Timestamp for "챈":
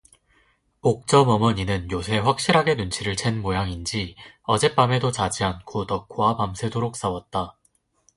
3.15-3.35